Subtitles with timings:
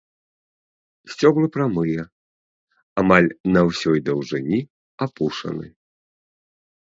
[1.15, 2.03] Сцёблы прамыя,
[3.03, 4.59] амаль на ўсёй даўжыні
[5.07, 5.67] апушаны.